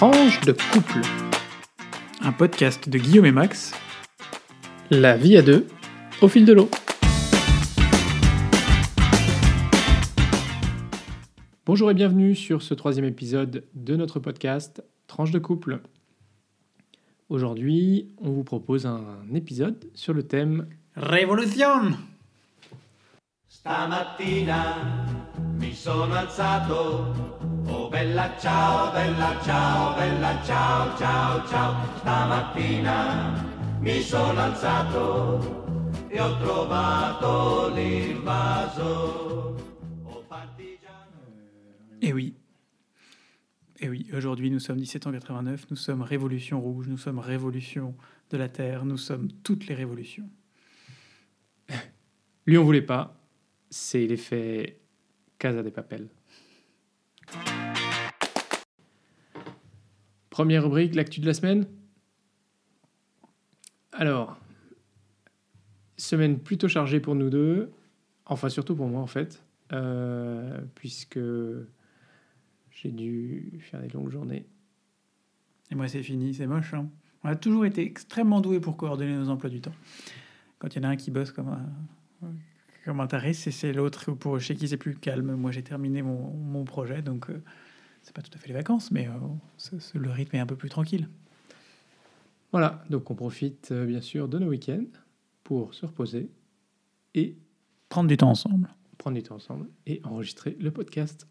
[0.00, 1.02] Tranche de couple.
[2.22, 3.74] Un podcast de Guillaume et Max.
[4.88, 5.66] La vie à deux,
[6.22, 6.70] au fil de l'eau.
[11.66, 15.82] Bonjour et bienvenue sur ce troisième épisode de notre podcast Tranche de couple.
[17.28, 19.04] Aujourd'hui, on vous propose un
[19.34, 21.92] épisode sur le thème Révolution
[23.46, 24.76] Stamattina
[25.60, 27.38] mi sono alzato,
[27.70, 31.98] oh bella ciao, bella ciao, bella ciao, ciao, ciao.
[31.98, 39.56] Stamattina mi sono alzato e ho trovato l'invaso.
[40.04, 40.24] Oh.
[42.00, 42.34] Eh oui.
[43.82, 47.94] Eh oui, aujourd'hui nous sommes 1789, nous sommes Révolution Rouge, nous sommes Révolution
[48.30, 50.28] de la Terre, nous sommes toutes les révolutions.
[52.46, 53.16] Lui, on voulait pas.
[53.70, 54.80] C'est l'effet
[55.38, 56.08] Casa des Papel.
[60.30, 61.66] Première rubrique, l'actu de la semaine.
[63.92, 64.38] Alors,
[65.96, 67.70] semaine plutôt chargée pour nous deux.
[68.24, 69.42] Enfin, surtout pour moi, en fait.
[69.72, 71.18] euh, puisque
[72.70, 74.46] j'ai dû faire des longues journées.
[75.70, 76.74] Et moi c'est fini, c'est moche.
[76.74, 76.88] hein.
[77.22, 79.74] On a toujours été extrêmement doués pour coordonner nos emplois du temps.
[80.58, 82.32] Quand il y en a un qui bosse comme un,
[82.84, 85.34] comme un taré, c'est l'autre pour chez qui c'est plus calme.
[85.34, 87.42] Moi j'ai terminé mon, mon projet, donc euh,
[88.02, 89.12] c'est pas tout à fait les vacances, mais euh,
[89.56, 91.08] ce- le rythme est un peu plus tranquille.
[92.52, 94.84] Voilà, donc on profite euh, bien sûr de nos week-ends
[95.44, 96.30] pour se reposer
[97.14, 97.36] et
[97.88, 98.68] Prendre du temps ensemble.
[98.98, 101.26] prendre du temps ensemble et enregistrer le podcast.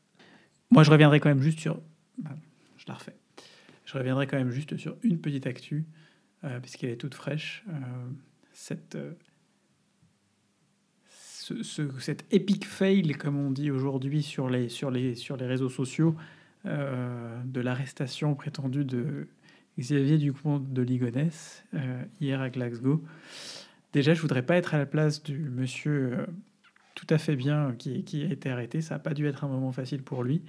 [0.71, 1.81] Moi, je reviendrai quand même juste sur.
[2.17, 2.31] bah,
[2.77, 3.15] Je la refais.
[3.85, 5.85] Je reviendrai quand même juste sur une petite actu,
[6.43, 7.63] euh, puisqu'elle est toute fraîche.
[7.69, 7.73] Euh,
[8.53, 9.13] cette, euh,
[11.09, 15.47] ce, ce- cet epic fail, comme on dit aujourd'hui sur les, sur, les, sur les
[15.47, 16.15] réseaux sociaux,
[16.65, 19.29] euh, de l'arrestation prétendue de
[19.79, 23.01] Xavier Dupont de Ligonnès euh, hier à Glasgow.
[23.93, 26.25] Déjà, je voudrais pas être à la place du monsieur euh,
[26.95, 28.81] tout à fait bien qui, a été arrêté.
[28.81, 30.41] Ça n'a pas dû être un moment facile pour lui.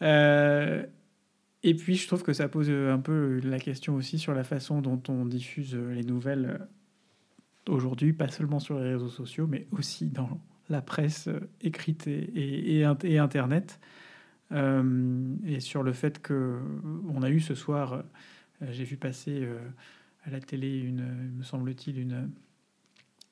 [0.00, 4.80] Et puis, je trouve que ça pose un peu la question aussi sur la façon
[4.80, 6.66] dont on diffuse les nouvelles
[7.68, 10.40] aujourd'hui, pas seulement sur les réseaux sociaux, mais aussi dans
[10.70, 11.28] la presse
[11.60, 12.84] écrite et
[13.18, 13.78] Internet.
[14.52, 16.58] Euh, et sur le fait que
[17.08, 18.04] on a eu ce soir,
[18.62, 19.58] euh, j'ai vu passer euh,
[20.24, 22.28] à la télé, une, me semble-t-il,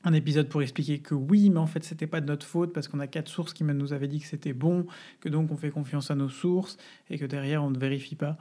[0.05, 2.87] un épisode pour expliquer que oui, mais en fait, c'était pas de notre faute parce
[2.87, 4.87] qu'on a quatre sources qui nous avaient dit que c'était bon,
[5.21, 6.77] que donc on fait confiance à nos sources
[7.11, 8.39] et que derrière on ne vérifie pas.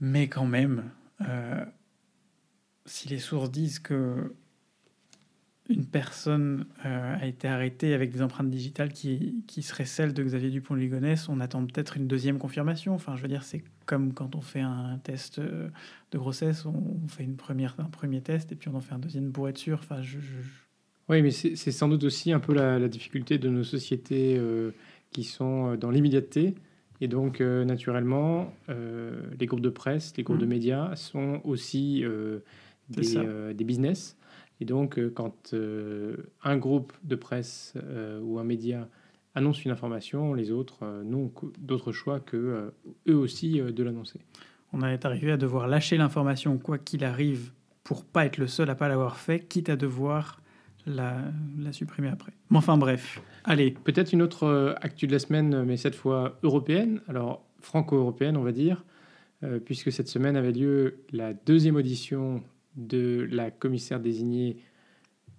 [0.00, 0.90] Mais quand même,
[2.84, 4.34] si les sources disent que
[5.72, 10.22] une personne euh, a été arrêtée avec des empreintes digitales qui, qui seraient celles de
[10.22, 12.94] Xavier Dupont de Ligonnès, on attend peut-être une deuxième confirmation.
[12.94, 15.68] Enfin, je veux dire, c'est comme quand on fait un test euh,
[16.12, 18.98] de grossesse, on fait une première, un premier test et puis on en fait un
[18.98, 19.78] deuxième pour être sûr.
[19.82, 20.48] Enfin, je, je-
[21.08, 24.70] Oui, mais c'est sans doute aussi un peu la, la difficulté de nos sociétés euh,
[25.10, 26.54] qui sont dans l'immédiateté.
[27.00, 30.42] Et donc, euh, naturellement, les groupes de presse, les groupes Mhm.
[30.42, 32.04] de médias sont aussi
[32.88, 34.16] des, des business.
[34.60, 38.88] Et donc, euh, quand euh, un groupe de presse euh, ou un média
[39.34, 42.70] annonce une information, les autres n'ont d'autre choix que
[43.08, 44.20] eux aussi de l'annoncer.
[44.74, 47.50] on est arrivé à devoir lâcher l'information quoi qu'il arrive
[47.82, 50.42] pour pas être le seul à pas l'avoir fait, quitte à devoir
[50.86, 51.16] la,
[51.58, 52.32] la supprimer après.
[52.50, 56.38] Mais enfin bref, allez, Peut-être une autre euh, actu de la semaine, mais cette fois
[56.42, 58.84] européenne, alors franco-européenne, on va dire,
[59.44, 62.42] euh, puisque cette semaine avait lieu la deuxième audition
[62.76, 64.56] de la commissaire désignée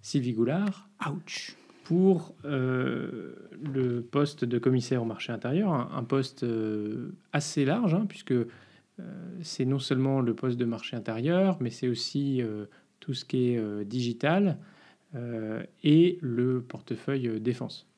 [0.02, 1.56] Sylvie Goulard ouch.
[1.84, 7.94] pour euh, le poste de commissaire au marché intérieur, un, un poste euh, assez large,
[7.94, 8.46] hein, puisque euh,
[9.42, 12.42] c'est non seulement le poste de marché intérieur, mais c'est aussi
[13.00, 14.58] tout ce qui est digital
[15.82, 17.88] et le portefeuille défense,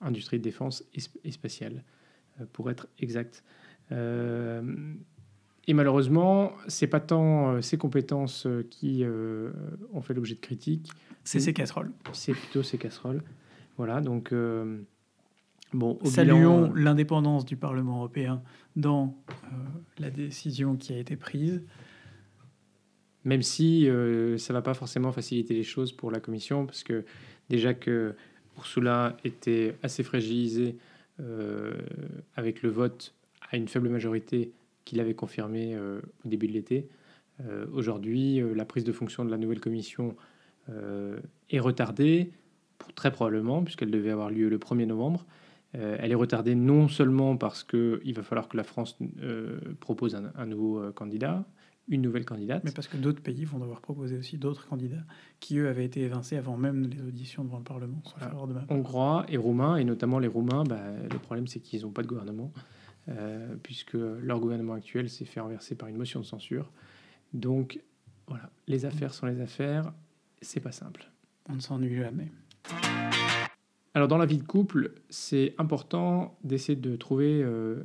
[0.00, 1.84] industrie de défense et, sp- et spatiale,
[2.52, 3.44] pour être exact.
[5.62, 9.50] Euh, et malheureusement, c'est pas tant euh, ces compétences euh, qui euh,
[9.92, 10.90] ont fait l'objet de critiques,
[11.24, 11.90] C'est ces casseroles.
[12.12, 13.22] c'est plutôt ces casseroles.
[13.76, 14.80] Voilà, donc euh,
[15.72, 15.98] bon.
[16.04, 18.42] Saluons bilan, euh, l'indépendance du Parlement européen
[18.76, 19.56] dans euh,
[19.98, 21.62] la décision qui a été prise.
[23.24, 27.04] même si euh, ça va pas forcément faciliter les choses pour la Commission, parce que
[27.48, 28.14] déjà que
[28.58, 30.76] Ursula était assez fragilisée
[31.20, 31.74] euh,
[32.36, 33.14] avec le vote
[33.50, 34.52] à une faible majorité
[34.84, 36.88] qu'il avait confirmé euh, au début de l'été.
[37.40, 40.16] Euh, Aujourd'hui, euh, la prise de fonction de la nouvelle Commission
[41.50, 42.30] est retardée,
[42.78, 45.26] pour, très probablement, puisqu'elle devait avoir lieu le 1er novembre.
[45.74, 50.14] Euh, elle est retardée non seulement parce qu'il va falloir que la France euh, propose
[50.14, 51.44] un, un nouveau euh, candidat,
[51.88, 55.04] une nouvelle candidate, Mais parce que d'autres pays vont devoir proposer aussi d'autres candidats
[55.40, 58.02] qui, eux, avaient été évincés avant même les auditions devant le Parlement.
[58.18, 58.60] Voilà.
[58.66, 60.80] de hongrois et roumains, et notamment les roumains, bah,
[61.10, 62.52] le problème c'est qu'ils n'ont pas de gouvernement,
[63.08, 66.70] euh, puisque leur gouvernement actuel s'est fait renverser par une motion de censure.
[67.32, 67.80] Donc
[68.28, 69.92] voilà, les affaires sont les affaires,
[70.40, 71.10] c'est pas simple.
[71.48, 72.30] On ne s'ennuie jamais.
[73.94, 77.82] Alors dans la vie de couple, c'est important d'essayer de trouver euh,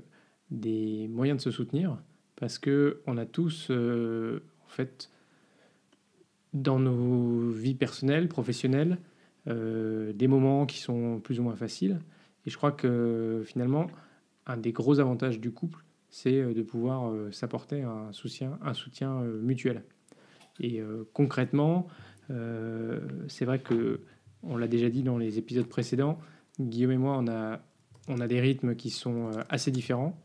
[0.51, 1.97] des moyens de se soutenir,
[2.35, 5.09] parce que on a tous, euh, en fait,
[6.53, 8.99] dans nos vies personnelles, professionnelles,
[9.45, 12.01] des moments qui sont plus ou moins faciles.
[12.45, 13.87] Et je crois que finalement,
[14.47, 19.39] un des gros avantages du couple, c'est euh, de pouvoir euh, s'apporter un soutien, euh,
[19.41, 19.83] mutuel.
[20.59, 20.81] Et
[21.13, 21.85] concrètement,
[23.27, 24.01] c'est vrai que
[24.41, 26.17] on l'a déjà dit dans les épisodes précédents,
[26.59, 30.19] Guillaume et moi, on a, des rythmes qui sont assez différents,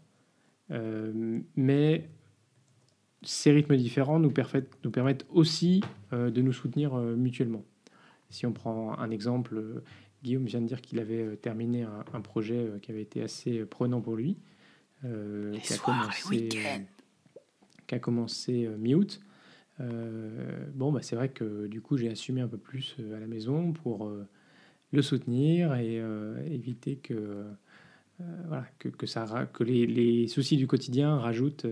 [1.55, 2.09] mais
[3.21, 5.83] ces rythmes différents nous, permettent- aussi
[6.13, 7.63] de nous soutenir mutuellement.
[8.31, 9.83] Si on prend un exemple,
[10.23, 13.23] Guillaume vient de dire qu'il avait euh, terminé un, un projet euh, qui avait été
[13.23, 14.37] assez prenant pour lui,
[15.05, 16.79] euh, qui, a commencé, euh,
[17.87, 19.21] qui a commencé mi-août.
[19.81, 23.27] Euh, bon, bah, c'est vrai que du coup, j'ai assumé un peu plus à la
[23.27, 24.29] maison pour euh,
[24.93, 25.97] le soutenir et
[26.47, 27.47] éviter que,
[28.47, 31.67] voilà, que, que, ça, ra- que les, les soucis du quotidien rajoutent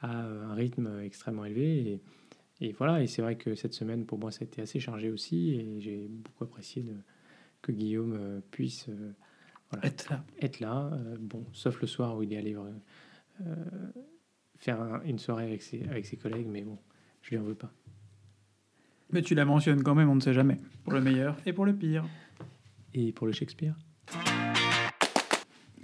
[0.00, 2.00] à un rythme extrêmement élevé.
[2.60, 4.78] Et, et voilà, et c'est vrai que cette semaine, pour moi, ça a été assez
[4.78, 6.94] chargé aussi et j'ai beaucoup apprécié de,
[7.62, 9.12] que Guillaume euh, puisse euh,
[9.82, 10.24] Être là.
[10.40, 10.90] être là.
[10.92, 12.56] euh, bon, sauf le soir où il est allé
[14.58, 16.78] faire un- une soirée avec ses, avec ses collègues, mais bon,
[17.22, 17.70] je lui en veux pas.
[19.12, 20.56] Mais tu la mentionnes quand même, on ne sait jamais.
[20.84, 22.04] Pour le meilleur et pour le pire.
[22.94, 23.76] Et pour le Shakespeare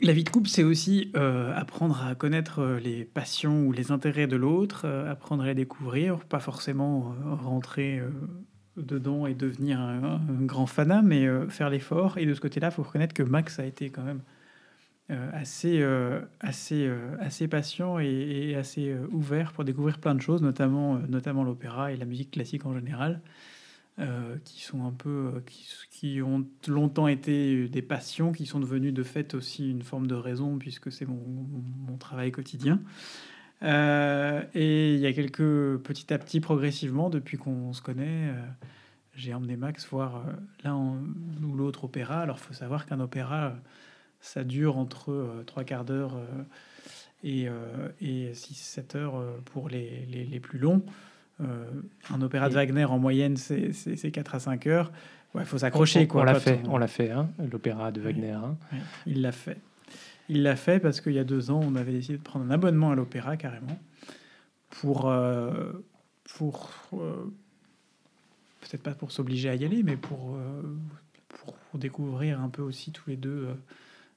[0.00, 4.26] La vie de couple, c'est aussi euh, apprendre à connaître les passions ou les intérêts
[4.26, 8.00] de l'autre, euh, apprendre à les découvrir, pas forcément euh, rentrer
[8.76, 12.18] dedans et devenir un, grand fanat, mais euh, faire l'effort.
[12.18, 14.20] Et de ce côté-là, il faut reconnaître que Max a été quand même
[15.10, 16.90] euh, assez, euh, assez,
[17.20, 22.06] assez patient et, assez ouvert pour découvrir plein de choses, notamment, notamment l'opéra et la
[22.06, 23.20] musique classique en général.
[24.44, 25.42] qui sont un peu
[25.90, 30.14] qui, ont longtemps été des passions qui sont devenues de fait aussi une forme de
[30.14, 32.80] raison puisque c'est mon travail quotidien
[33.62, 38.34] Euh, et il y a quelques petit à petit progressivement depuis qu'on se connaît euh,
[39.14, 40.32] j'ai emmené Max voir euh,
[40.64, 43.54] l'un ou l'autre opéra alors faut savoir qu'un opéra
[44.20, 46.16] ça dure entre euh, trois quarts d'heure
[47.22, 47.46] et,
[48.00, 50.82] et 6-7 heures pour les, les, les plus longs
[51.38, 54.90] un opéra de Wagner en moyenne c'est c'est- c'est 4 à 5 heures.
[55.34, 56.22] Ouais, faut s'accrocher On, quoi.
[56.22, 58.32] on l'a fait, on- on l'a fait, hein, l'opéra de Wagner.
[58.32, 58.56] hein.
[59.06, 59.56] Il l'a fait.
[60.28, 62.50] Il l'a fait parce qu'il y a deux ans, on avait décidé de prendre un
[62.50, 63.78] abonnement à l'opéra carrément
[64.70, 65.72] pour euh,
[66.36, 67.24] pour euh,
[68.60, 70.62] peut-être pas pour s'obliger à y aller, mais pour euh,
[71.28, 73.48] pour découvrir un peu aussi tous les deux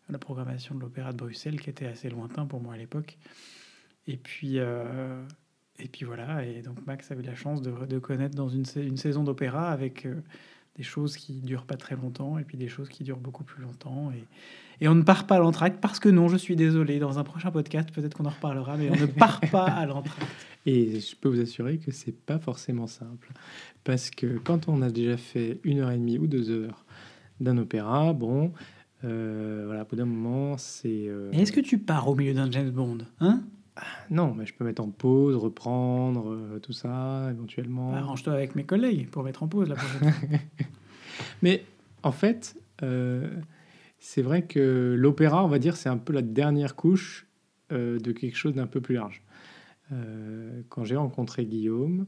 [0.10, 3.18] la programmation de l'opéra de Bruxelles qui était assez lointain pour moi à l'époque.
[4.08, 8.36] Et puis et puis voilà, et donc Max a eu la chance de, de connaître
[8.36, 10.08] dans une, une saison d'opéra avec
[10.78, 13.62] des choses qui durent pas très longtemps et puis des choses qui durent beaucoup plus
[13.62, 14.12] longtemps.
[14.12, 14.24] Et,
[14.84, 17.24] et on ne part pas à l'entracte parce que non, je suis désolé, dans un
[17.24, 20.28] prochain podcast, peut-être qu'on en reparlera, mais on ne part pas à l'entracte.
[20.66, 23.32] Et je peux vous assurer que c'est pas forcément simple.
[23.84, 26.84] Parce que quand on a déjà fait une heure et demie ou deux heures
[27.40, 28.52] d'un opéra, bon,
[29.04, 31.06] euh, voilà, au bout d'un moment, c'est.
[31.08, 33.44] euh, est-ce que tu pars au milieu d'un James Bond hein?
[34.10, 37.94] Non, mais je peux mettre en pause, reprendre, euh, tout ça, éventuellement.
[37.94, 40.40] Arrange-toi avec mes collègues pour mettre en pause la prochaine fois.
[41.42, 41.64] Mais
[42.04, 43.30] en fait, euh,
[44.00, 47.28] c'est vrai que l'opéra, on va dire, c'est un peu la dernière couche
[47.72, 49.22] euh, de quelque chose d'un peu plus large.
[50.70, 52.08] Quand j'ai rencontré Guillaume,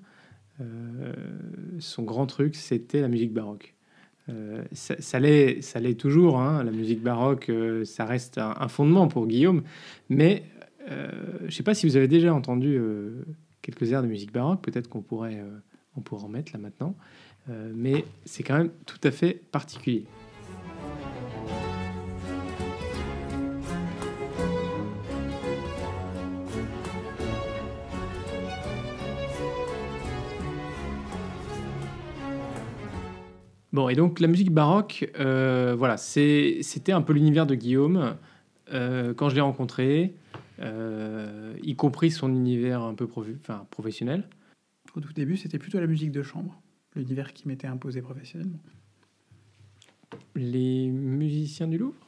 [1.77, 3.75] son grand truc, c'était la musique baroque.
[4.71, 7.51] Ça, ça l'est ça l'est toujours, hein, la musique baroque,
[7.83, 9.61] ça reste un, un fondement pour Guillaume,
[10.09, 10.43] mais
[10.87, 13.25] je ne sais pas si vous avez déjà entendu euh,
[13.61, 15.59] quelques airs de musique baroque, peut-être qu'on pourrait, euh,
[15.95, 16.95] on pourrait en mettre là maintenant.
[17.49, 20.05] Euh, mais c'est quand même tout à fait particulier.
[33.73, 38.15] Bon, et donc la musique baroque, euh, voilà, c'était un peu l'univers de Guillaume
[38.73, 40.26] euh, quand je l'ai rencontré, euh,
[40.59, 44.27] y compris son univers un peu enfin, professionnel.
[44.95, 46.59] Au tout début, c'était plutôt la musique de chambre,
[46.95, 48.59] l'univers qui m'était imposé professionnellement.
[50.35, 52.07] Les musiciens du Louvre?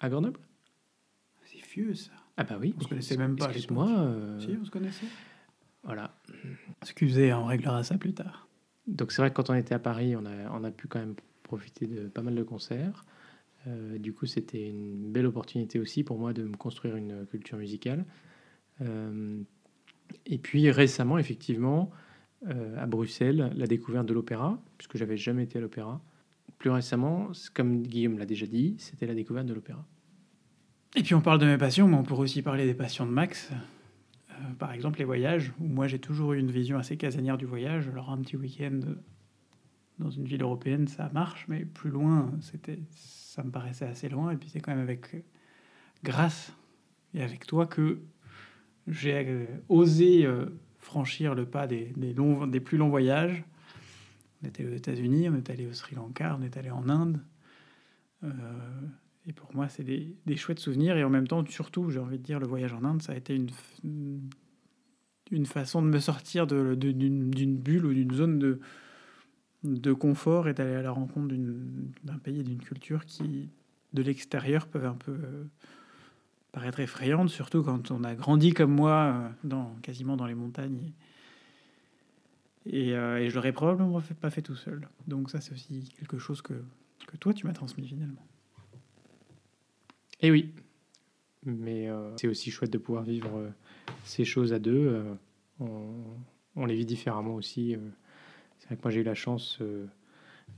[0.00, 0.40] À Grenoble?
[1.44, 2.12] C'est vieux ça.
[2.36, 2.74] Ah bah oui.
[2.78, 3.88] On se connaissait même pas Excuse-moi.
[3.88, 5.06] euh, Si, on se connaissait.
[5.84, 6.16] Voilà.
[6.80, 8.48] Excusez, on réglera ça plus tard.
[8.86, 10.98] Donc c'est vrai que quand on était à Paris, on a, on a pu quand
[10.98, 13.04] même profiter de pas mal de concerts.
[13.66, 17.58] Euh, du coup, c'était une belle opportunité aussi pour moi de me construire une culture
[17.58, 18.04] musicale.
[18.80, 19.40] Euh,
[20.26, 21.90] et puis récemment, effectivement,
[22.48, 26.00] euh, à Bruxelles, la découverte de l'opéra, puisque j'avais jamais été à l'opéra.
[26.58, 29.84] Plus récemment, comme Guillaume l'a déjà dit, c'était la découverte de l'opéra.
[30.94, 33.10] Et puis on parle de mes passions, mais on pourrait aussi parler des passions de
[33.10, 33.50] Max.
[34.58, 37.88] Par exemple, les voyages, où moi j'ai toujours eu une vision assez casanière du voyage.
[37.88, 38.80] Alors un petit week-end
[40.02, 44.32] dans une ville européenne, ça marche, mais plus loin, c'était, ça me paraissait assez loin.
[44.32, 45.24] Et puis c'est quand même avec
[46.02, 46.52] grâce
[47.14, 48.00] et avec toi que
[48.88, 50.46] j'ai euh, osé euh,
[50.78, 53.44] franchir le pas des, des longs, des plus longs voyages.
[54.42, 57.20] On était aux États-Unis, on est allé au Sri Lanka, on est allé en Inde.
[58.24, 58.28] Euh,
[59.26, 60.96] et pour moi, c'est des, des chouettes souvenirs.
[60.96, 63.16] Et en même temps, surtout, j'ai envie de dire, le voyage en Inde, ça a
[63.16, 63.50] été une,
[65.30, 68.58] une façon de me sortir de- de- d'une d'une bulle ou d'une zone de,
[69.64, 71.34] de confort et d'aller à la rencontre
[72.04, 73.48] d'un pays et d'une culture qui,
[73.92, 75.44] de l'extérieur, peuvent un peu euh,
[76.52, 80.92] paraître effrayantes, surtout quand on a grandi comme moi, euh, dans, quasiment dans les montagnes.
[82.66, 84.88] Et, euh, et je l'aurais probablement pas fait tout seul.
[85.08, 86.54] Donc ça, c'est aussi quelque chose que,
[87.06, 88.24] que toi, tu m'as transmis finalement.
[90.20, 90.52] Et oui,
[91.44, 93.50] mais euh, c'est aussi chouette de pouvoir vivre
[94.04, 95.02] ces choses à deux.
[95.58, 95.94] on,
[96.54, 97.76] on les vit différemment aussi.
[98.62, 99.86] C'est vrai que moi j'ai eu la chance euh,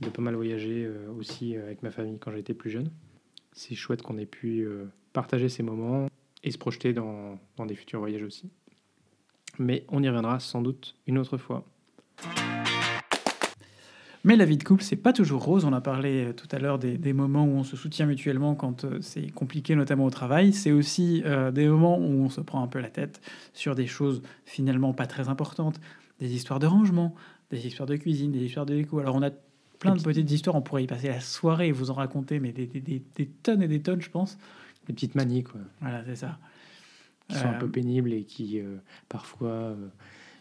[0.01, 2.91] de pas mal voyager euh, aussi euh, avec ma famille quand j'étais plus jeune.
[3.51, 4.67] C'est chouette qu'on ait pu
[5.11, 6.07] partager ces moments
[6.43, 8.51] et se projeter dans, dans des futurs voyages aussi.
[9.57, 11.65] Mais on y reviendra sans doute une autre fois.
[14.25, 15.63] Mais la vie de couple, c'est pas toujours rose.
[15.63, 18.85] On a parlé tout à l'heure des, des moments où on se soutient mutuellement quand
[19.01, 20.51] c'est compliqué, notamment au travail.
[20.51, 23.21] C'est aussi des moments où on se prend un peu la tête
[23.53, 25.79] sur des choses finalement pas très importantes,
[26.19, 27.15] des histoires de rangement,
[27.55, 28.99] des histoires de cuisine, des histoires de déco.
[28.99, 29.31] Alors on a
[29.79, 30.55] plein de petites histoires.
[30.55, 33.25] On pourrait y passer la soirée et vous en raconter, mais des, des- des- des
[33.27, 34.37] tonnes et des tonnes, je pense.
[34.87, 36.37] Des petites manies quoi, Voilà, c'est ça.
[37.27, 38.77] qui sont un Euh, peu pénibles et qui euh,
[39.09, 39.87] parfois euh,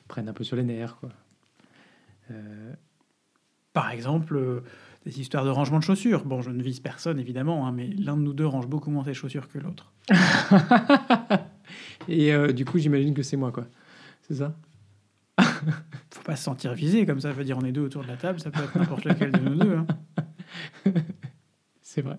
[0.08, 0.96] prennent un peu sur les nerfs.
[1.00, 1.08] Quoi.
[2.30, 2.72] Euh,
[3.72, 4.60] Par exemple, euh,
[5.06, 6.24] des histoires de rangement de chaussures.
[6.24, 9.04] Bon, je ne vise personne évidemment, hein, mais l'un de nous deux range beaucoup moins
[9.04, 9.92] ses chaussures que l'autre.
[12.08, 13.66] Et euh, du coup, j'imagine que c'est moi, quoi.
[14.28, 14.54] C'est ça?
[16.24, 17.32] Pas se sentir visé comme ça.
[17.32, 19.38] veut dire on est deux autour de la table, ça peut être n'importe lequel de
[19.38, 19.76] nous deux.
[19.76, 19.86] hein.
[21.82, 22.18] C'est vrai.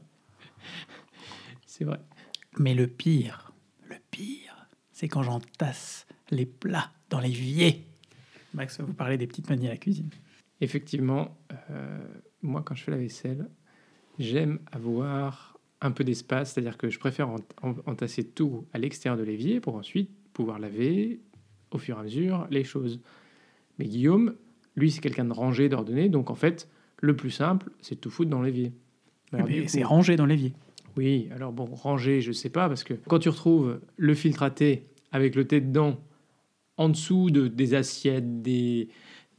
[1.65, 1.99] C'est vrai.
[2.57, 3.51] Mais le pire,
[3.89, 7.83] le pire, c'est quand j'entasse les plats dans l'évier.
[8.53, 10.09] Max va vous parler des petites manies à la cuisine.
[10.61, 11.37] Effectivement,
[11.71, 11.99] euh,
[12.41, 13.49] moi, quand je fais la vaisselle,
[14.17, 19.17] j'aime avoir un peu d'espace, c'est-à-dire que je préfère ent- en- entasser tout à l'extérieur
[19.19, 21.19] de l'évier pour ensuite pouvoir laver
[21.71, 23.01] au fur et à mesure les choses.
[23.79, 24.35] Mais Guillaume,
[24.75, 26.69] lui, c'est quelqu'un de rangé, d'ordonné, donc en fait,
[27.01, 28.73] le plus simple, c'est de tout foutre dans l'évier.
[29.31, 30.53] Mais du c'est rangé dans l'évier.
[30.97, 34.49] Oui, alors bon, ranger, je sais pas, parce que quand tu retrouves le filtre à
[34.49, 35.99] thé avec le thé dedans,
[36.77, 38.89] en dessous de, des assiettes, des,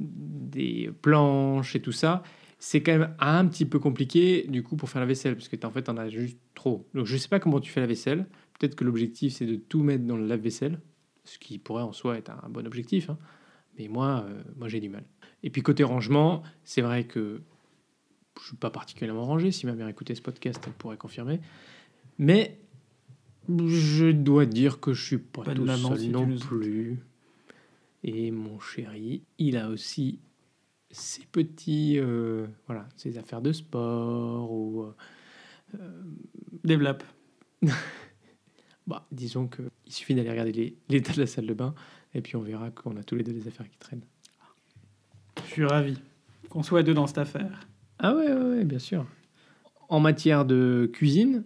[0.00, 2.22] des planches et tout ça,
[2.58, 5.66] c'est quand même un petit peu compliqué du coup pour faire la vaisselle, parce que
[5.66, 6.86] en fait, t'en as juste trop.
[6.94, 8.26] Donc je sais pas comment tu fais la vaisselle.
[8.58, 10.80] Peut-être que l'objectif c'est de tout mettre dans le lave-vaisselle,
[11.24, 13.10] ce qui pourrait en soi être un bon objectif.
[13.10, 13.18] hein.
[13.78, 15.04] Mais moi, euh, moi j'ai du mal.
[15.42, 17.42] Et puis côté rangement, c'est vrai que
[18.40, 19.50] je suis pas particulièrement rangé.
[19.52, 21.40] Si ma mère écoutait ce podcast, elle pourrait confirmer.
[22.18, 22.58] Mais
[23.48, 26.98] je dois dire que je suis pas Bonne tout seul si non plus.
[28.02, 30.20] Et mon chéri, il a aussi
[30.90, 34.84] ses petits, euh, voilà, ses affaires de sport ou,
[35.74, 36.02] euh,
[36.64, 37.04] Développe.
[38.86, 41.74] bah, disons que il suffit d'aller regarder l'état de la salle de bain
[42.16, 44.04] et puis on verra qu'on a tous les deux des affaires qui traînent.
[45.44, 45.98] Je suis ravi
[46.48, 47.68] qu'on soit deux dans cette affaire.
[47.98, 49.06] Ah ouais, ouais, ouais, bien sûr.
[49.90, 51.44] En matière de cuisine,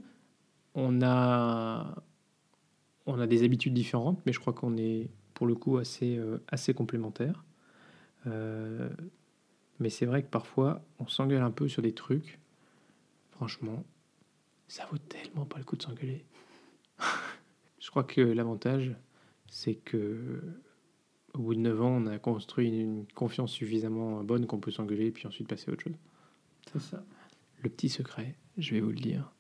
[0.75, 2.05] on a,
[3.07, 6.39] on a des habitudes différentes, mais je crois qu'on est pour le coup assez, euh,
[6.47, 7.45] assez complémentaires.
[8.29, 8.89] Euh,
[9.81, 12.39] mais c'est vrai que parfois, on s'engueule un peu sur des trucs.
[13.33, 13.83] Franchement,
[14.69, 16.25] ça vaut tellement pas le coup de s'engueuler.
[17.81, 18.95] je crois que l'avantage,
[19.51, 20.41] c'est que
[21.35, 25.11] au bout de 9 ans, on a construit une, confiance suffisamment bonne qu'on peut s'engueuler
[25.13, 25.97] puis ensuite passer à autre chose.
[26.73, 27.05] C'est ça.
[27.63, 29.31] Le petit secret, je vais vous le dire,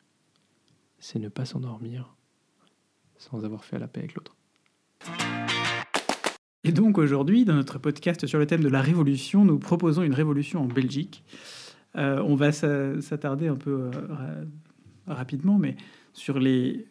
[0.99, 2.15] c'est ne pas s'endormir
[3.17, 4.37] sans avoir fait la paix avec l'autre.
[6.65, 10.13] Et donc aujourd'hui, dans notre podcast sur le thème de la révolution, nous proposons une
[10.15, 11.25] révolution en Belgique.
[11.97, 15.77] Euh, on va s'a- s'attarder un peu euh, ra- rapidement, mais
[16.13, 16.87] sur les.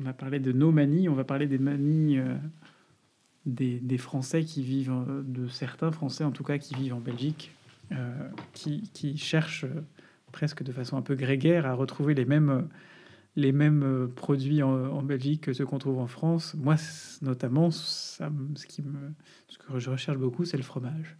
[0.00, 2.36] On a parlé de nos manies, on va parler des manies euh,
[3.46, 7.00] des, des Français qui vivent, euh, de certains Français en tout cas, qui vivent en
[7.00, 7.52] Belgique,
[7.92, 9.66] euh, qui, qui cherchent
[10.32, 12.68] presque de façon un peu grégaire à retrouver les mêmes,
[13.36, 16.54] les mêmes produits en, en Belgique que ceux qu'on trouve en France.
[16.54, 16.74] Moi,
[17.22, 19.12] notamment, ça, ce, qui me,
[19.48, 21.16] ce que je recherche beaucoup, c'est le fromage.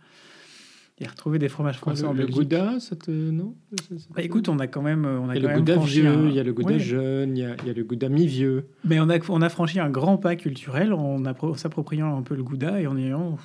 [1.01, 2.37] Et retrouver des fromages français le, en le Belgique.
[2.37, 3.11] Gouda, ça te.
[3.11, 3.57] Non
[3.89, 5.59] Ça- ça Bah, te- écoute, on a quand même, on a il y a le
[5.59, 6.79] Gouda vieux, un- il y a le Gouda Ouais.
[6.79, 8.69] jeune, il y a, il y a le Gouda mi-vieux.
[8.85, 12.23] Mais on a, on a franchi un grand pas culturel en, appro- en s'appropriant un
[12.23, 13.37] peu le Gouda et en ayant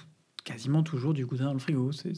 [0.44, 1.92] quasiment toujours du Gouda dans le frigo.
[1.92, 2.10] Ça,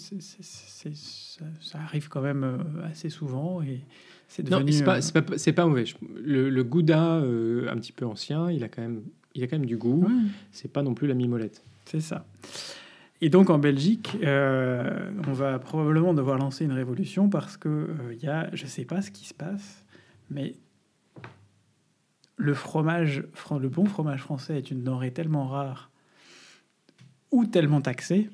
[1.62, 2.58] ça arrive quand même euh,
[2.90, 3.82] assez souvent et
[4.28, 4.74] c'est Non, devenu.
[4.74, 5.86] c'est euh, pas, c'est pas, c'est pas mauvais.
[6.22, 9.04] Le, le Gouda, euh, un petit peu ancien, il a quand même,
[9.36, 10.04] il a quand même du goût.
[10.04, 10.12] ouais,
[10.52, 11.64] C'est pas non plus la mimolette.
[11.86, 12.26] c'est ça.
[13.22, 18.14] Et donc en Belgique, euh, on va probablement devoir lancer une révolution parce que euh,
[18.14, 19.86] il y a, je sais pas ce qui se passe,
[20.32, 20.56] mais
[22.38, 23.24] le fromage,
[23.60, 25.92] le bon fromage français est une denrée tellement rare
[27.30, 28.30] ou tellement taxée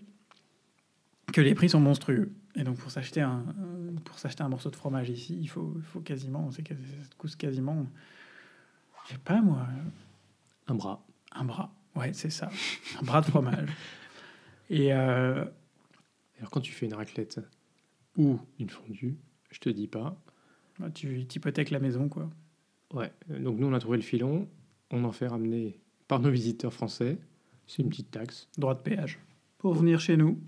[1.34, 2.32] que les prix sont monstrueux.
[2.56, 3.44] Et donc pour s'acheter un,
[4.06, 7.10] pour s'acheter un morceau de fromage ici, il faut, il faut quasiment, c'est quasi- ça
[7.17, 7.86] coûte quasiment,
[9.06, 9.67] je sais pas moi,
[10.67, 11.06] Un bras.
[11.34, 11.74] un bras.
[11.96, 12.50] Ouais, c'est ça,
[13.01, 13.67] un bras de fromage.
[14.69, 15.45] Et euh,
[16.39, 17.39] Alors quand tu fais une raclette
[18.17, 19.17] ou une fondue,
[19.51, 20.19] je te dis pas.
[20.79, 22.29] bah, tu hypothèques la maison, quoi.
[22.93, 23.12] Ouais.
[23.31, 24.47] euh, Donc nous on a trouvé le filon,
[24.91, 27.17] on en fait ramener par nos visiteurs français.
[27.65, 28.47] C'est une petite taxe.
[28.57, 29.19] Droit de péage.
[29.57, 30.39] Pour venir chez nous,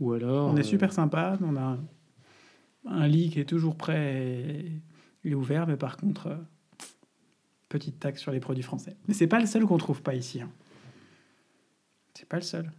[0.00, 0.48] Ou alors.
[0.50, 1.38] on est euh, super sympa.
[1.42, 1.78] On a
[2.86, 4.14] un, lit qui est toujours prêt
[4.64, 4.72] et
[5.24, 6.36] il est ouvert, mais par contre, euh,
[7.68, 8.96] petite taxe sur les produits français.
[9.08, 10.40] Mais c'est pas le seul qu'on trouve pas ici.
[10.40, 10.50] hein.
[12.14, 12.70] C'est pas le seul.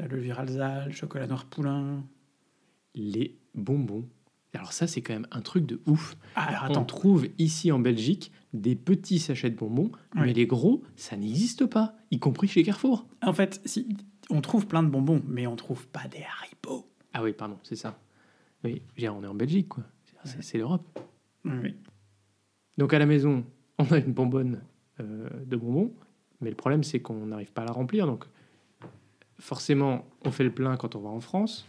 [0.00, 2.02] La levure le chocolat noir poulain.
[2.94, 4.08] les bonbons.
[4.54, 6.16] Alors ça c'est quand même un truc de ouf.
[6.36, 10.82] Ah, alors On trouve ici en Belgique des petits sachets de bonbons, mais les gros,
[10.96, 13.06] ça n'existe pas, y compris chez Carrefour.
[13.22, 13.94] En fait, si,
[14.30, 16.88] on trouve plein de bonbons, mais on trouve pas des Haribo.
[17.12, 18.00] Ah oui, pardon, c'est ça.
[18.64, 19.84] Oui, on est en Belgique, quoi.
[20.24, 20.98] C'est l'Europe.
[21.44, 21.76] Oui.
[22.78, 23.44] Donc à la maison,
[23.78, 24.62] on a une bonbonne
[24.98, 25.92] euh, de bonbons,
[26.40, 28.06] mais le problème c'est qu'on n'arrive pas à la remplir.
[28.06, 28.24] Donc
[29.40, 31.66] forcément, on fait le plein quand on va en France.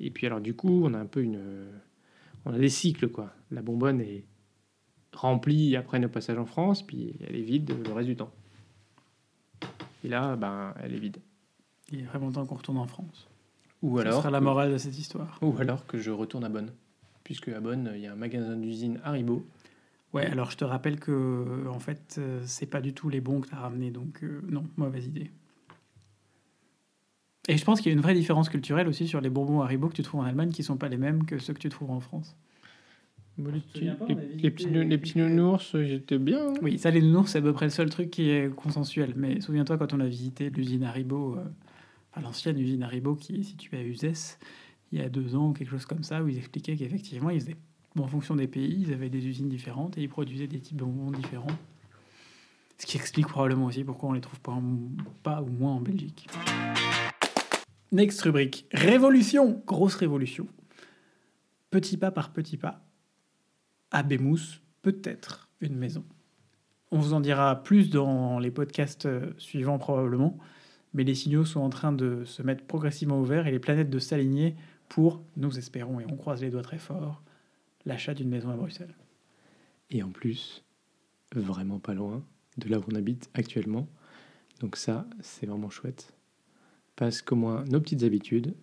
[0.00, 1.40] Et puis alors du coup, on a un peu une,
[2.46, 3.30] on a des cycles quoi.
[3.50, 4.24] La bonbonne est
[5.12, 8.32] remplie après nos passages en France, puis elle est vide le reste du temps.
[10.04, 11.18] Et là, ben, elle est vide.
[11.92, 13.28] Il est vraiment temps qu'on retourne en France.
[13.82, 15.38] Ou Ce alors, sera la que- morale de cette histoire.
[15.42, 16.70] ou alors que je retourne à Bonn,
[17.24, 19.44] puisque à Bonn, il y a un magasin d'usine Haribo.
[20.12, 23.20] Ouais, alors je te rappelle que euh, en fait, euh, c'est pas du tout les
[23.20, 25.30] bons que tu as ramenés, donc euh, non, mauvaise idée.
[27.48, 29.88] Et je pense qu'il y a une vraie différence culturelle aussi sur les bonbons Haribo
[29.88, 31.90] que tu trouves en Allemagne qui sont pas les mêmes que ceux que tu trouves
[31.90, 32.36] en France.
[33.38, 36.48] Bon, les, petits, pas, les- petits, les nounours, j'étais bien.
[36.50, 36.54] hein.
[36.62, 39.14] Oui, ça les nounours, c'est à peu près le seul truc qui est consensuel.
[39.16, 41.44] Mais souviens-toi quand on a visité l'usine Haribo, euh,
[42.12, 44.38] enfin, l'ancienne usine Haribo qui est située à Uzès,
[44.92, 47.40] il y a deux ans ou quelque chose comme ça, où ils expliquaient qu'effectivement, ils
[47.40, 47.56] faisaient,
[47.96, 50.76] bon, en fonction des pays, ils avaient des usines différentes et ils produisaient des types
[50.76, 51.46] de bonbons différents.
[52.78, 54.62] Ce qui explique probablement aussi pourquoi on les trouve pas, en-
[55.22, 56.26] pas ou moins en Belgique.
[57.92, 58.66] Next rubrique.
[58.72, 60.48] Révolution Grosse révolution.
[61.70, 62.82] Petit pas par petit pas.
[63.90, 66.02] À Bémousse, peut-être une maison.
[66.90, 70.38] On vous en dira plus dans les podcasts euh, suivants probablement,
[70.94, 73.90] mais les signaux sont en train de se mettre progressivement au vert et les planètes
[73.90, 74.56] de s'aligner
[74.88, 77.22] pour, nous espérons et on croise les doigts très fort,
[77.84, 78.94] l'achat d'une maison à Bruxelles.
[79.90, 80.64] Et en plus,
[81.34, 82.24] vraiment pas loin
[82.56, 83.86] de là où on habite actuellement.
[84.60, 86.14] Donc ça, c'est vraiment chouette.
[87.02, 88.54] Parce qu'au moins, nos petites habitudes,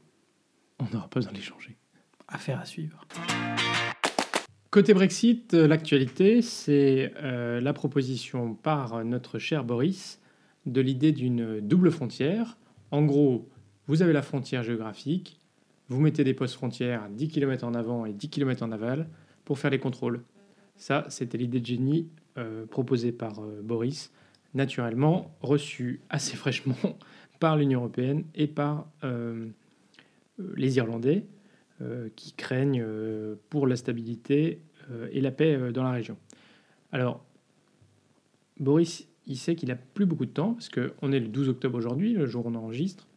[0.79, 1.75] on n'aura pas besoin de les changer.
[2.29, 3.05] Affaire à suivre.
[4.69, 10.21] Côté Brexit, euh, l'actualité, c'est euh, la proposition par notre cher Boris
[10.65, 12.57] de l'idée d'une double frontière.
[12.91, 13.49] En gros,
[13.87, 15.41] vous avez la frontière géographique,
[15.89, 19.09] vous mettez des postes frontières à 10 km en avant et 10 km en aval
[19.43, 20.23] pour faire les contrôles.
[20.77, 24.13] Ça, c'était l'idée de génie euh, proposée par euh, Boris,
[24.53, 26.97] naturellement reçue assez fraîchement
[27.39, 29.47] par l'Union européenne et par euh,
[30.39, 31.25] euh, les Irlandais,
[31.81, 32.85] euh, qui craignent
[33.49, 34.61] pour la stabilité
[35.11, 36.17] et la paix dans la région.
[36.91, 37.23] Alors,
[38.59, 41.77] Boris, il sait qu'il n'a plus beaucoup de temps, parce qu'on est le 12 octobre
[41.77, 43.07] aujourd'hui, le jour où on enregistre,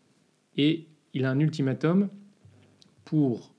[0.58, 2.10] et il a un ultimatum
[3.06, 3.54] pour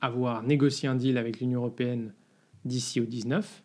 [0.00, 2.14] avoir négocié un deal avec l'Union européenne
[2.64, 3.64] d'ici au 19.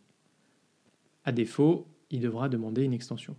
[1.24, 3.36] À défaut, il devra demander une extension.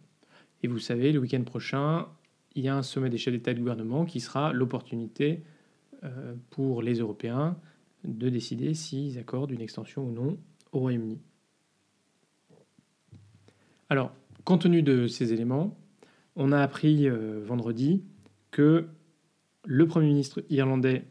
[0.63, 2.07] Et vous savez, le week-end prochain,
[2.55, 5.43] il y a un sommet des chefs d'État et de gouvernement qui sera l'opportunité
[6.05, 7.57] euh, pour les Européens
[8.05, 10.39] de décider s'ils accordent une extension ou non
[10.73, 11.19] au Royaume-Uni.
[13.89, 14.13] Alors,
[14.45, 15.77] compte tenu de ces éléments,
[16.37, 18.05] on a appris euh, vendredi
[18.51, 18.89] que
[19.65, 21.05] le Premier ministre irlandais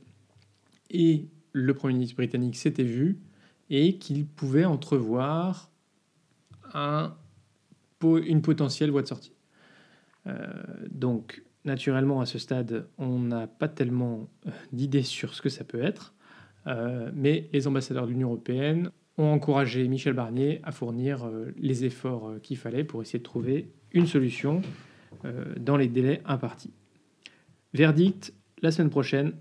[0.89, 3.19] et le Premier ministre britannique s'étaient vus
[3.69, 5.69] et qu'ils pouvaient entrevoir
[6.73, 7.15] un,
[8.03, 9.33] une potentielle voie de sortie.
[10.27, 10.35] Euh,
[10.89, 15.63] donc, naturellement, à ce stade, on n'a pas tellement euh, d'idées sur ce que ça
[15.63, 16.13] peut être,
[16.67, 22.35] euh, mais les ambassadeurs de l'Union européenne ont encouragé Michel Barnier à fournir les efforts
[22.41, 24.61] qu'il fallait pour essayer de trouver une solution
[25.59, 26.71] dans les délais impartis.
[27.73, 29.33] Verdict, la semaine prochaine,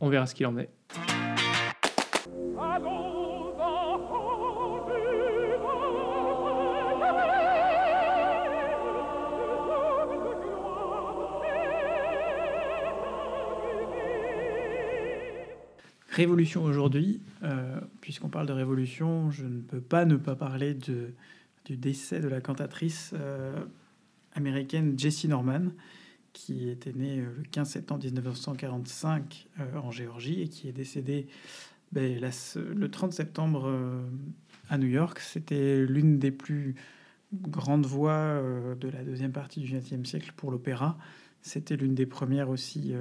[0.00, 0.70] on verra ce qu'il en est.
[16.10, 21.12] Révolution aujourd'hui, euh, puisqu'on parle de révolution, je ne peux pas ne pas parler de,
[21.64, 23.64] du décès de la cantatrice euh,
[24.32, 25.68] américaine Jessie Norman,
[26.32, 29.46] qui était née euh, le 15 septembre 1945
[29.76, 31.28] en Géorgie et qui est décédée
[31.92, 33.72] ben, le 30 septembre
[34.68, 35.20] à New York.
[35.20, 36.74] C'était l'une des plus
[37.32, 38.42] grandes voix
[38.80, 40.98] de la deuxième partie du XXe siècle pour l'opéra.
[41.40, 42.94] C'était l'une des premières aussi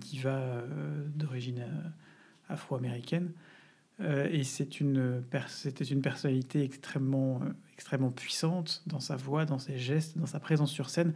[0.00, 0.62] divas
[1.14, 1.64] d'origine
[2.48, 3.32] afro-américaine.
[4.00, 9.58] Euh, et c'est une, c'était une personnalité extrêmement, euh, extrêmement puissante dans sa voix, dans
[9.58, 11.14] ses gestes, dans sa présence sur scène.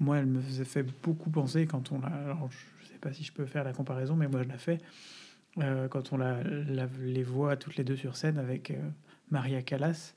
[0.00, 2.08] Moi, elle me faisait beaucoup penser quand on l'a.
[2.08, 4.78] Alors, je sais pas si je peux faire la comparaison, mais moi, je la fais.
[5.58, 8.72] Euh, quand on la, les voit toutes les deux sur scène avec
[9.30, 10.14] Maria Callas,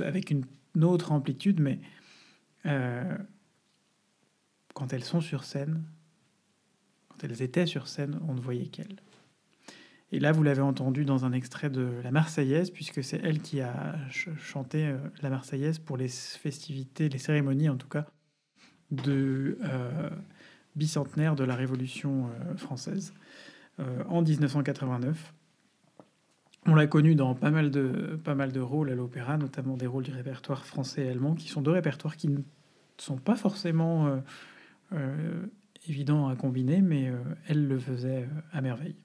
[0.00, 0.46] avec une,
[0.82, 1.78] autre amplitude, mais
[4.72, 5.82] quand elles sont sur scène,
[7.08, 8.96] quand elles étaient sur scène, on ne voyait qu'elles.
[10.10, 13.60] Et là, vous l'avez entendu dans un extrait de la Marseillaise, puisque c'est elle qui
[13.60, 13.94] a
[14.38, 18.06] chanté euh, la Marseillaise pour les festivités, les cérémonies en tout cas,
[18.90, 20.10] de euh,
[20.76, 23.12] bicentenaire de la Révolution euh, française
[24.08, 25.32] en 1989.
[26.66, 29.86] On l'a connue dans pas mal, de, pas mal de rôles à l'opéra, notamment des
[29.86, 32.40] rôles du répertoire français et allemand, qui sont deux répertoires qui ne
[32.96, 34.20] sont pas forcément
[35.86, 37.12] évidents à combiner, mais
[37.46, 38.96] elle le faisait à merveille.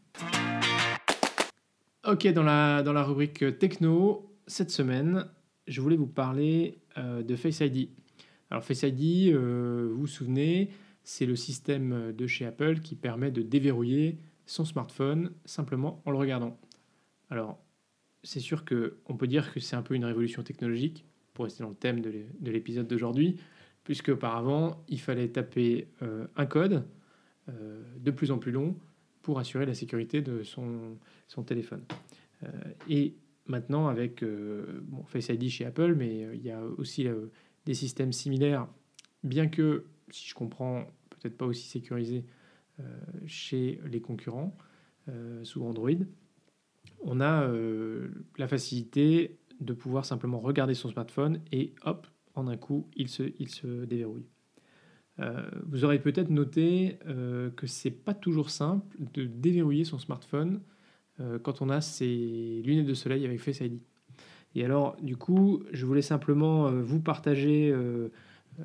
[2.13, 5.25] Ok, dans la, dans la rubrique techno, cette semaine,
[5.65, 7.89] je voulais vous parler euh, de Face ID.
[8.51, 10.69] Alors Face ID, euh, vous vous souvenez,
[11.03, 16.17] c'est le système de chez Apple qui permet de déverrouiller son smartphone simplement en le
[16.17, 16.55] regardant.
[17.31, 17.57] Alors,
[18.21, 21.69] c'est sûr qu'on peut dire que c'est un peu une révolution technologique, pour rester dans
[21.69, 23.39] le thème de l'épisode d'aujourd'hui,
[23.83, 26.85] puisque auparavant, il fallait taper euh, un code
[27.47, 28.75] de plus en plus long
[29.23, 31.83] pour assurer la sécurité de son, son téléphone.
[32.43, 32.49] Euh,
[32.87, 33.15] et
[33.47, 37.07] maintenant, avec euh, Face ID chez Apple, mais euh, il y a aussi
[37.65, 38.67] des systèmes similaires,
[39.23, 42.25] bien que, si je comprends, peut-être pas aussi sécurisés
[43.27, 44.57] chez les concurrents
[45.43, 45.91] sous Android,
[47.01, 47.47] on a
[48.37, 53.31] la facilité de pouvoir simplement regarder son smartphone et hop, en un coup, il se,
[53.37, 54.25] il se déverrouille.
[55.19, 60.61] Euh, vous aurez peut-être noté euh, que c'est pas toujours simple de déverrouiller son smartphone
[61.19, 63.79] euh, quand on a ses lunettes de soleil avec Face ID.
[64.55, 67.73] Et alors, du coup, je voulais simplement vous partager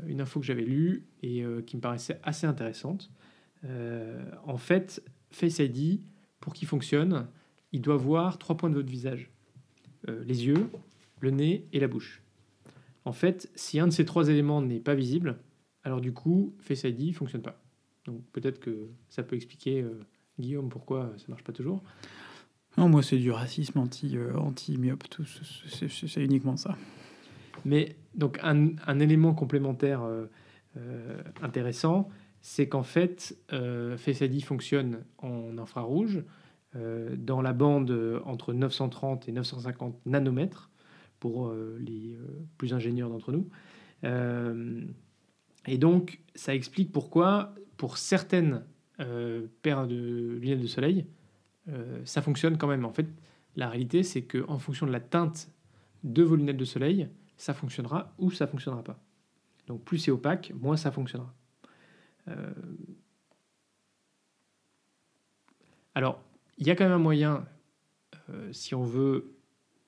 [0.07, 3.11] une info que j'avais lue et qui me paraissait assez intéressante.
[3.65, 6.03] en fait, Face ID,
[6.41, 7.27] pour qu'il fonctionne,
[7.73, 9.31] il doit voir trois points de votre visage
[10.07, 10.69] les yeux,
[11.21, 12.23] le nez et la bouche.
[13.07, 15.39] En fait, si un de ces trois éléments n'est pas visible,
[15.88, 17.59] alors du coup, Face ID ne fonctionne pas.
[18.05, 20.05] Donc peut-être que ça peut expliquer, euh,
[20.38, 21.83] Guillaume, pourquoi ça marche pas toujours.
[22.77, 26.77] Non, moi c'est du racisme anti, euh, anti-myope, c'est uniquement ça.
[27.64, 32.11] Mais donc un, un élément complémentaire euh, intéressant,
[32.42, 36.22] c'est qu'en fait, Face ID fonctionne en infrarouge
[36.74, 40.70] dans la bande entre 930 et 950 nanomètres
[41.18, 42.16] pour les
[42.59, 43.48] plus ingénieurs d'entre nous.
[45.66, 48.64] Et donc, ça explique pourquoi, pour certaines
[49.01, 51.07] euh, paires de lunettes de soleil,
[51.68, 52.85] euh, ça fonctionne quand même.
[52.85, 53.07] En fait,
[53.57, 55.51] la réalité, c'est qu'en fonction de la teinte
[56.05, 58.99] de vos lunettes de soleil, ça fonctionnera ou ça fonctionnera pas.
[59.66, 61.35] Donc, plus c'est opaque, moins ça fonctionnera.
[62.29, 62.53] Euh,
[65.94, 66.23] alors,
[66.57, 67.47] il y a quand même un moyen,
[68.53, 69.35] si on veut,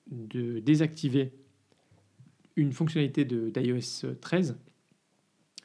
[0.09, 1.33] de désactiver
[2.55, 4.57] une fonctionnalité d'iOS 13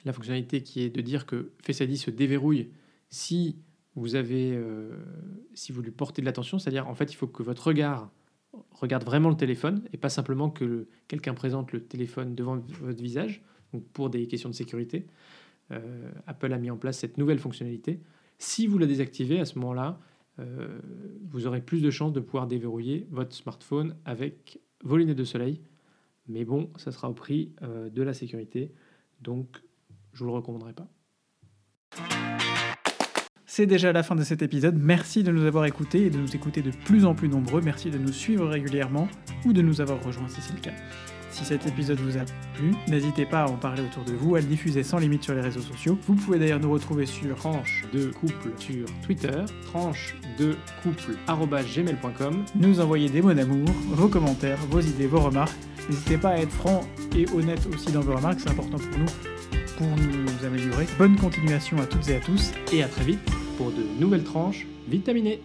[0.06, 2.70] la fonctionnalité qui est de dire que Face se déverrouille
[3.10, 3.56] si
[3.96, 4.96] vous avez, euh,
[5.54, 8.10] si vous lui portez de l'attention, c'est-à-dire en fait il faut que votre regard
[8.70, 13.42] regarde vraiment le téléphone et pas simplement que quelqu'un présente le téléphone devant votre visage.
[13.72, 15.06] Donc pour des questions de sécurité,
[15.72, 18.00] euh, Apple a mis en place cette nouvelle fonctionnalité.
[18.38, 19.98] Si vous la désactivez à ce moment-là,
[20.38, 20.78] euh,
[21.24, 25.60] vous aurez plus de chances de pouvoir déverrouiller votre smartphone avec vos lunettes de soleil.
[26.28, 28.72] Mais bon, ça sera au prix de la sécurité.
[29.20, 29.62] Donc,
[30.16, 30.88] je vous le recommanderais pas.
[33.44, 34.76] C'est déjà la fin de cet épisode.
[34.78, 37.60] Merci de nous avoir écoutés et de nous écouter de plus en plus nombreux.
[37.60, 39.08] Merci de nous suivre régulièrement
[39.44, 40.72] ou de nous avoir rejoints si c'est le cas.
[41.30, 42.24] Si cet épisode vous a
[42.54, 45.34] plu, n'hésitez pas à en parler autour de vous, à le diffuser sans limite sur
[45.34, 45.98] les réseaux sociaux.
[46.06, 52.44] Vous pouvez d'ailleurs nous retrouver sur Tranche de couple sur Twitter, tranche de couple gmail.com.
[52.54, 55.56] nous envoyer des mots d'amour, vos commentaires, vos idées, vos remarques.
[55.90, 56.80] N'hésitez pas à être franc
[57.14, 59.35] et honnête aussi dans vos remarques, c'est important pour nous,
[59.76, 60.86] pour nous améliorer.
[60.98, 62.52] Bonne continuation à toutes et à tous.
[62.72, 63.20] Et à très vite
[63.56, 65.40] pour de nouvelles tranches vitaminées.